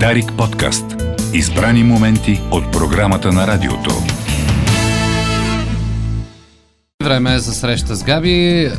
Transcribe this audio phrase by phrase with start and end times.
[0.00, 0.84] Дарик подкаст.
[1.34, 3.90] Избрани моменти от програмата на радиото.
[7.04, 8.64] Време е за среща с Габи.
[8.64, 8.70] Е,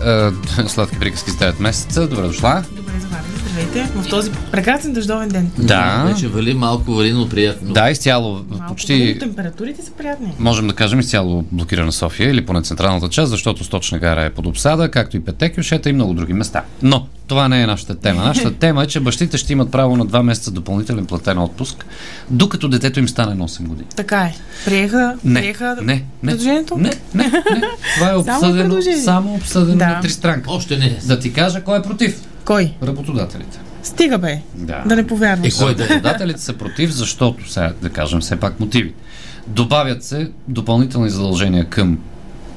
[0.67, 2.07] Сладки приказки с 9 месеца.
[2.07, 2.63] Добре дошла.
[2.75, 3.91] Добре заварили, здравейте.
[3.95, 5.51] В този прекрасен дъждовен ден.
[5.57, 6.03] Да.
[6.07, 7.73] Вече вали малко вали, но приятно.
[7.73, 8.45] Да, изцяло.
[8.49, 10.33] Малко Почти но температурите са приятни.
[10.39, 14.45] можем да кажем изцяло блокирана София или поне централната част, защото Сточна гара е под
[14.45, 16.63] обсада, както и Пете кюшета и много други места.
[16.81, 18.23] Но това не е нашата тема.
[18.23, 21.85] Нашата тема е, че бащите ще имат право на 2 месеца допълнителен платен отпуск,
[22.29, 23.87] докато детето им стане на 8 години.
[23.95, 24.35] Така е.
[24.65, 26.77] Приеха, Не, приеха не, не, предложението?
[26.77, 27.61] Не, не, не.
[27.95, 28.97] Това е обсъдено, предложение.
[28.97, 29.87] само обсъдено Да.
[29.87, 30.51] на три странка.
[30.51, 30.97] Още не.
[31.05, 32.21] Да ти кажа кой е против.
[32.45, 32.73] Кой?
[32.83, 33.59] Работодателите.
[33.83, 34.41] Стига бе.
[34.55, 34.83] Да.
[34.85, 35.55] Да не повярваш.
[35.55, 35.83] Е, кой да?
[35.89, 38.93] Работодателите са против, защото, сега да кажем все пак мотиви.
[39.47, 41.97] Добавят се допълнителни задължения към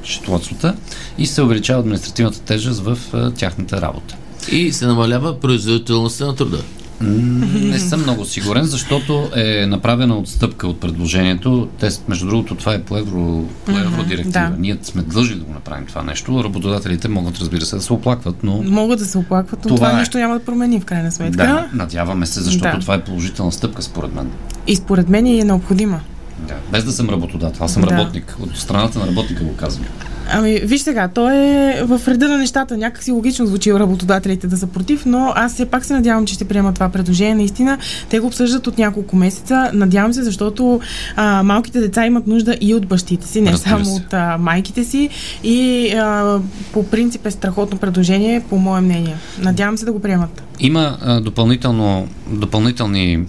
[0.05, 0.75] счетоводствата
[1.19, 4.17] и се увеличава административната тежест в а, тяхната работа.
[4.53, 6.63] И се намалява производителността на труда.
[7.01, 11.69] Не съм много сигурен, защото е направена отстъпка от предложението.
[11.81, 14.31] Те, между другото, това е по, евро, по евродиректива.
[14.31, 14.55] да.
[14.59, 16.45] Ние сме длъжни да го направим това нещо.
[16.45, 19.91] Работодателите могат, разбира се, да се оплакват, но Могат да се оплакват, но Това това,
[19.91, 20.01] е.
[20.01, 21.37] нищо няма да промени в крайна сметка.
[21.37, 22.81] да, надяваме се, защото Да.
[22.81, 24.31] това е положителна стъпка, според мен.
[24.67, 26.01] И според мен е необходима.
[26.39, 26.55] Да.
[26.73, 27.91] Без да съм работодател, аз съм Да.
[27.91, 28.37] работник.
[28.41, 29.87] От страната на работника го казвам.
[30.31, 32.77] Ами, виж сега, то е в реда на нещата.
[32.77, 36.35] Някак си логично звучи работодателите да са против, но аз все пак се надявам, че
[36.35, 37.35] ще приемат това предложение.
[37.35, 39.71] Наистина, те го обсъждат от няколко месеца.
[39.75, 40.81] Надявам се, защото
[41.17, 44.85] а, малките деца имат нужда и от бащите си, не Разбира само от а, майките
[44.85, 45.09] си.
[45.45, 46.39] И а,
[46.73, 49.17] по принцип е страхотно предложение, по мое мнение.
[49.39, 50.43] Надявам се да го приемат.
[50.61, 53.25] Има а, допълнително, допълнителни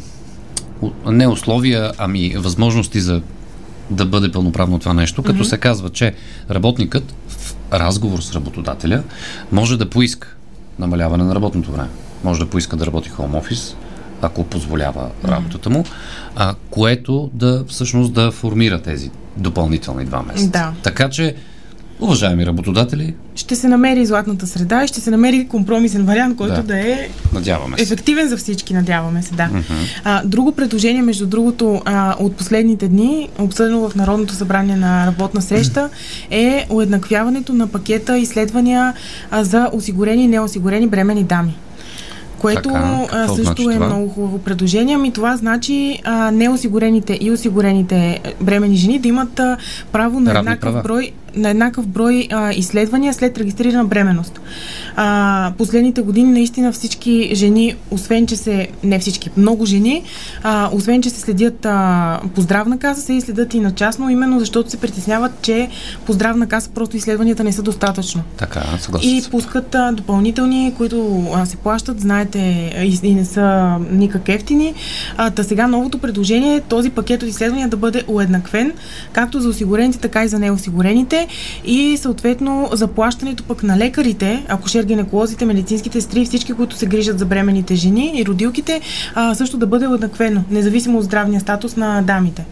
[1.05, 3.21] не условия, ами възможности за
[3.91, 6.13] да бъде пълноправно това нещо, като се казва, че
[6.49, 9.03] работникът в разговор с работодателя
[9.51, 10.35] може да поиска
[10.79, 11.89] намаляване на работното време.
[12.23, 13.75] Може да поиска да работи хоум офис,
[14.21, 15.85] ако позволява работата му,
[16.35, 20.49] а, което да всъщност да формира тези допълнителни два месеца.
[20.49, 20.73] Да.
[20.83, 21.35] Така че,
[22.01, 26.63] уважаеми работодатели, Ще се намери златната среда и ще се намери компромисен вариант, който Да.
[26.63, 27.83] да, е надяваме се.
[27.83, 29.49] Ефективен за всички, надяваме се, да.
[30.03, 35.41] А, друго предложение, между другото, а, от последните дни, обсъдено в Народното събрание на работна
[35.41, 35.89] среща,
[36.31, 38.93] е уеднаквяването на пакета изследвания
[39.31, 41.57] а, за осигурени и неосигурени бремени дами.
[42.39, 43.85] Което Така, а, също значи е това?
[43.85, 44.95] много хубаво предложение.
[44.95, 49.57] Ами това значи а, неосигурените и осигурените е, бремени жени да имат а,
[49.91, 50.81] право на Равни еднакъв права.
[50.81, 54.41] брой на еднакъв брой а, изследвания след регистрирана бременност.
[54.95, 60.03] А, последните години наистина всички жени, освен че се, не всички, много жени,
[60.43, 64.09] а, освен че се следят а, по здравна каса, се и следят и на частно,
[64.09, 65.69] именно защото се притесняват, че
[66.05, 68.21] по здравна каса просто изследванията не са достатъчно.
[68.37, 72.39] Така, съгласен И пускат а, допълнителни, които а, се плащат, знаете,
[72.83, 74.73] и, и не са никак ефтини.
[75.17, 78.73] А, та сега новото предложение е този пакет от изследвания да бъде уеднаквен,
[79.13, 81.18] както за осигурените, така и за неосигурените.
[81.65, 87.25] И съответно заплащането пък на лекарите, акушер гинеколозите, медицинските сестри, всички, които се грижат за
[87.25, 88.81] бременните жени и родилките,
[89.15, 92.45] а, също да бъде уеднаквено, независимо от здравния статус на дамите.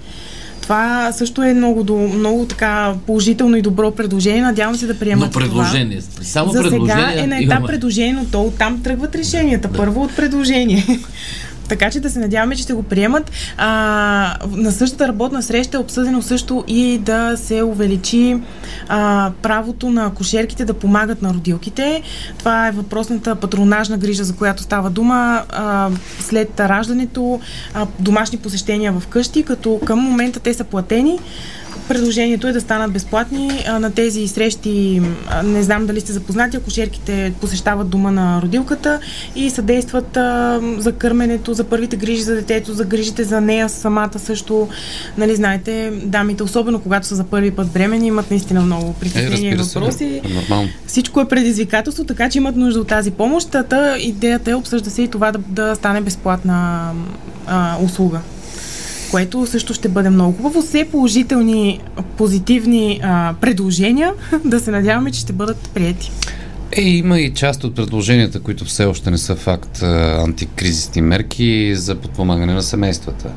[0.62, 4.42] Това също е много, много така положително и добро предложение.
[4.42, 6.02] Надявам се да приемат Но предложение.
[6.22, 7.08] Само за предложение.
[7.10, 9.70] сега е на етап предложение, но то оттам тръгват решенията.
[9.78, 10.86] Първо от предложение.
[11.68, 13.32] Така че да се надяваме, че ще го приемат.
[13.58, 18.38] А, на същата работна среща е обсъдено също и да се увеличи
[18.88, 22.02] а, правото на акушерките да помагат на родилките.
[22.40, 25.90] Това е въпросната патронажна грижа, за която става дума а,
[26.20, 27.40] след раждането,
[27.74, 31.20] а, домашни посещения в къщи, като към момента те са платени.
[31.88, 33.50] Предложението е да станат безплатни.
[33.80, 35.02] На тези срещи,
[35.44, 39.00] не знам дали сте запознати, акушерките посещават дома на родилката
[39.36, 40.18] и съдействат
[40.78, 44.68] за кърменето, за първите грижи за детето, за грижите за нея самата също.
[45.18, 49.54] Нали, знаете, дамите, особено когато са за първи път бремени, имат наистина много Е, притеснения
[49.54, 49.80] и разбира се.
[49.80, 50.22] въпроси.
[50.30, 50.70] Нормално.
[50.88, 53.52] Всичко е предизвикателство, така че имат нужда от тази помощ.
[53.70, 56.92] Та идеята е, обсъжда се и това да, да стане безплатна
[57.48, 58.20] а, услуга.
[59.12, 60.62] Което също ще бъде много хубаво.
[60.62, 61.80] Все положителни,
[62.18, 64.14] позитивни а, предложения.
[64.46, 66.12] да се надяваме, че ще бъдат прияти.
[66.72, 71.96] Е, има и част от предложенията, които все още не са факт, антикризисни мерки за
[71.96, 73.30] подпомагане на семействата.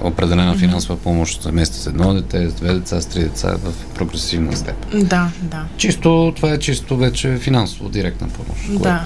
[0.00, 3.94] Определена финансова помощ за семейства с едно дете, с две деца, с три деца в
[3.94, 5.06] прогресивна степен.
[5.06, 5.64] Да, да.
[5.76, 8.82] Чисто, това е чисто вече финансово директна помощ.
[8.82, 9.04] Да.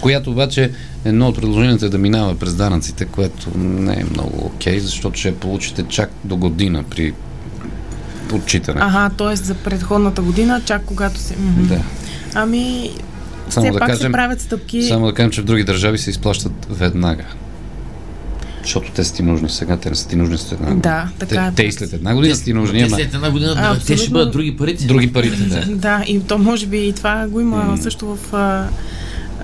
[0.00, 0.70] Която обаче
[1.04, 5.34] едно от предложенията е да минава през данъците, което не е много окей, защото ще
[5.34, 7.14] получите чак до година при
[8.32, 8.80] отчитане.
[8.82, 9.36] Ага, т.е.
[9.36, 11.34] за предходната година, чак когато се...
[11.58, 11.80] Да.
[12.34, 12.90] Ами,
[13.48, 14.82] Само все да пак кажем- се правят стъпки.
[14.82, 17.24] Само да кажем, че в други държави се изплащат веднага.
[18.62, 20.80] Защото те са ти нужни сега, те не са ти нужни след една година.
[20.82, 21.48] Да, така е.
[21.50, 23.78] те, те и след една година са ти нужни, Те ама след една година, да,
[23.86, 24.86] те ще бъдат други парите.
[24.86, 25.64] други парите, да.
[25.66, 28.34] Да, и то може би и това го има също в...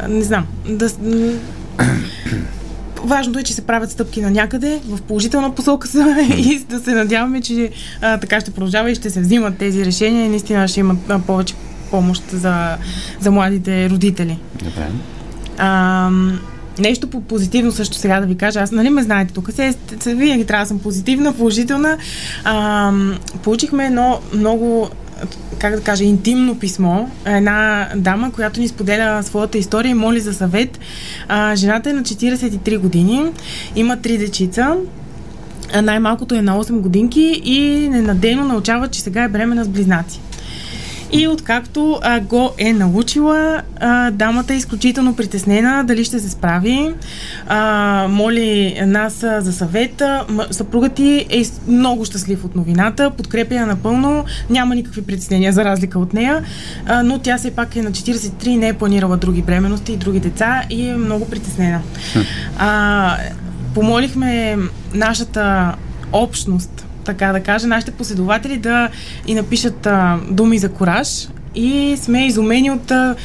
[0.08, 0.46] Не знам.
[0.68, 0.90] Да,
[3.04, 6.94] Важното е, че се правят стъпки на някъде, в положителна посока са и да се
[6.94, 7.70] надяваме, че
[8.00, 11.18] а, така ще продължава и ще се взимат тези решения и наистина ще има а,
[11.18, 11.54] повече
[11.90, 12.76] помощ за,
[13.20, 14.38] за младите родители.
[14.58, 14.88] Добре.
[15.58, 16.10] А,
[16.78, 18.60] нещо по позитивно също сега да ви кажа.
[18.60, 21.98] Аз, нали ме знаете, тук се, се винаги трябва да съм позитивна, положителна.
[22.44, 22.92] А,
[23.42, 24.90] получихме едно много
[25.58, 27.06] как да кажа, интимно писмо.
[27.26, 30.78] Една дама, която ни споделя своята история и моли за съвет.
[31.28, 33.24] А, жената е на 43 години,
[33.76, 34.76] има три дечица.
[35.82, 40.20] Най-малкото е на 8 годинки и ненадейно научава, че сега е бремена с близнаци.
[41.12, 46.94] И откакто а, го е научила, а, дамата е изключително притеснена дали ще се справи.
[47.46, 50.26] А, моли нас а, за съвета.
[50.50, 55.98] Съпругът ти е много щастлив от новината, подкрепя я напълно, няма никакви притеснения за разлика
[55.98, 56.42] от нея,
[56.86, 59.96] а, но тя все пак е на 43 и не е планирала други бременности и
[59.96, 61.80] други деца и е много притеснена.
[62.58, 63.16] А,
[63.74, 64.56] помолихме
[64.94, 65.74] нашата
[66.12, 68.88] общност, така да кажа, нашите последователи да
[69.26, 73.16] и напишат а, думи за кораж и сме изумени от а,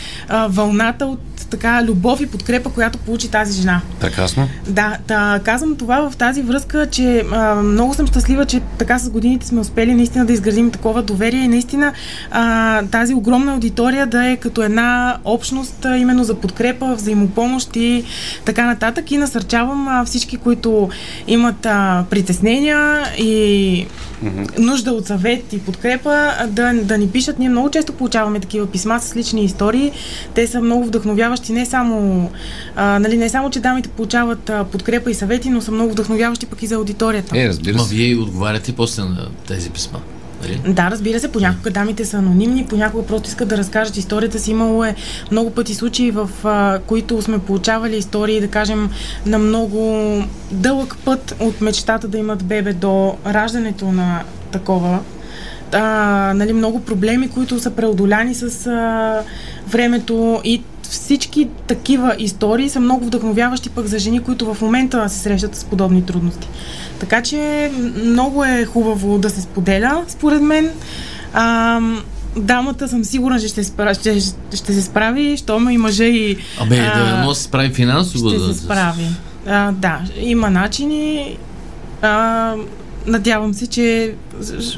[0.50, 3.82] вълната от така любов и подкрепа, която получи тази жена.
[4.00, 4.50] Прекрасно.
[4.68, 9.10] Да, да, казвам това в тази връзка, че а, много съм щастлива, че така с
[9.10, 11.94] годините сме успели наистина да изградим такова доверие и наистина
[12.32, 18.04] а, тази огромна аудитория да е като една общност а, именно за подкрепа, взаимопомощ и
[18.46, 19.12] така нататък.
[19.12, 20.90] И насърчавам а, всички, които
[21.28, 23.86] имат а, притеснения и
[24.60, 27.40] нужда от съвет и подкрепа, да, да ни пишат.
[27.40, 29.92] Ние много често получаваме такива писма с лични истории.
[30.34, 32.30] Те са много вдъхновяващи не само,
[32.76, 36.46] а, нали, не само че дамите получават а, подкрепа и съвети, но са много вдъхновяващи
[36.46, 37.40] пък и за аудиторията.
[37.40, 37.96] Е, разбира Ма се.
[37.96, 40.00] вие отговаряте после на тези писма.
[40.42, 40.74] Нали?
[40.74, 44.52] Да, разбира се, понякога дамите са анонимни, понякога просто искат да разкажат историята си.
[44.52, 44.96] Имало е
[45.32, 48.90] много пъти случаи, в а, които сме получавали истории, да кажем,
[49.26, 50.14] на много
[50.52, 55.00] дълъг път от мечтата да имат бебе до раждането на такова.
[55.72, 55.82] А,
[56.36, 59.24] нали, много проблеми, които са преодоляни с а,
[59.68, 65.20] времето и всички такива истории са много вдъхновяващи пък за жени, които в момента се
[65.20, 66.48] срещат с подобни трудности.
[67.00, 67.72] Така че
[68.06, 70.72] много е хубаво да се споделя, според мен.
[71.34, 71.80] А,
[72.38, 74.20] дамата съм сигурна, че ще, спра, ще,
[74.54, 78.30] ще се справи, щом и мъжа и Абе, а, да но се справи финансово.
[78.30, 79.06] ще да, се справи.
[79.48, 81.38] А, да, има начини.
[82.02, 82.54] А,
[83.08, 84.14] надявам се, че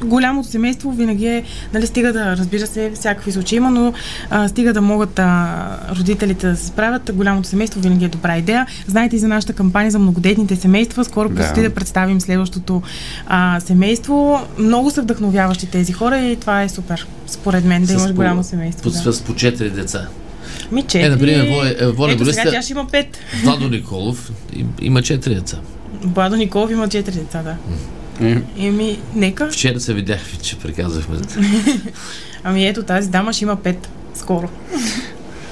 [0.04, 3.94] голямото семейство винаги е, нали, стига да, разбира се, всякакви случаи има, но
[4.30, 5.58] а, стига да могат а,
[5.92, 8.66] родителите да се справят, голямото семейство винаги е добра идея.
[8.88, 11.36] Знаете и за нашата кампания за многодетните семейства, скоро Да.
[11.36, 12.82] предстои да представим следващото
[13.28, 14.12] а, семейство.
[14.58, 18.14] Много са вдъхновяващи тези хора и това е супер, според мен, да С имаш по-
[18.14, 18.84] голямо семейство.
[18.84, 19.14] По, да.
[19.14, 20.08] с по четири деца.
[20.72, 21.04] Ми, четири.
[21.04, 23.18] Е, например, Воля, е, Воля Ето сега тя ще има пет.
[23.44, 25.58] Владо Николов им- има четири деца.
[26.04, 27.56] Владо Николов има четири деца, да.
[28.22, 29.50] Е, Еми, нека.
[29.52, 31.18] Вчера се видяхме, че приказахме.
[32.44, 34.50] Ами ето тази дама ще има пет скоро.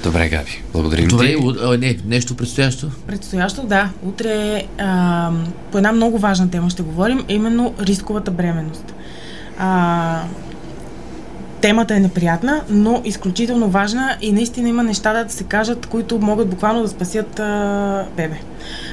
[0.04, 0.64] Добре, Габи.
[0.74, 1.44] Благодарим Добре, ти.
[1.64, 2.92] а, не, нещо предстоящо.
[3.08, 3.90] Предстоящо, да.
[4.04, 5.32] Утре а,
[5.72, 8.94] по една много важна тема ще говорим, именно рисковата бременност.
[9.58, 10.22] А,
[11.62, 16.50] темата е неприятна, но изключително важна и наистина има неща да се кажат, които могат
[16.50, 18.40] буквално да спасят а, бебе.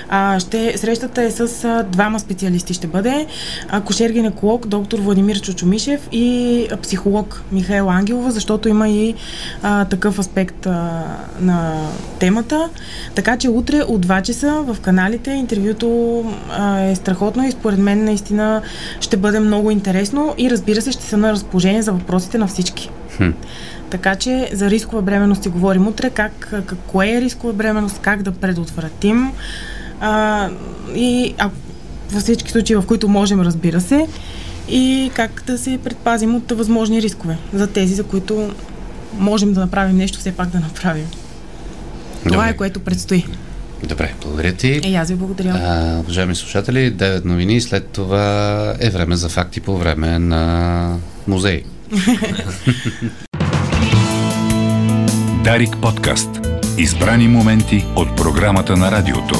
[0.08, 3.26] А, ще, срещата е с а, двама специалисти ще бъде.
[3.68, 9.14] А, кошер-гинеколог доктор Владимир Чучумишев и а, психолог Михаела Ангелова, защото има и
[9.62, 11.04] а, такъв аспект а,
[11.40, 12.68] на темата.
[13.14, 18.04] Така че утре от 2 часа в каналите интервюто а, е страхотно и според мен
[18.04, 18.62] наистина
[19.00, 22.90] ще бъде много интересно и разбира се ще съм на разположение за въпросите на всички.
[23.16, 23.30] Хм.
[23.90, 28.22] Така че за рискова бременност си говорим утре, как, как, кое е рискова бременност, как
[28.22, 29.32] да предотвратим
[30.00, 30.48] а,
[30.94, 31.50] и а,
[32.10, 34.06] във всички случаи, в които можем, разбира се,
[34.68, 38.50] и как да се предпазим от възможни рискове за тези, за които
[39.18, 41.06] можем да направим нещо, все пак да направим.
[42.24, 42.50] Това Добре.
[42.50, 43.26] е което предстои.
[43.88, 44.80] Добре, благодаря ти.
[44.84, 45.54] Е, аз ви благодаря.
[45.64, 51.62] А, уважаеми слушатели, 9 новини, след това е време за факти по време на музей.
[55.44, 56.28] Дарик подкаст.
[56.78, 59.36] Избрани моменти от програмата на радиото.